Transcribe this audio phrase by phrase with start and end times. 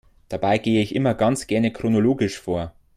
[0.29, 2.73] Dabei gehe ich immer ganz gerne chronologisch vor.